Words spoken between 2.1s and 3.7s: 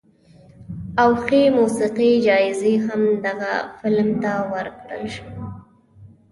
جایزه هم دغه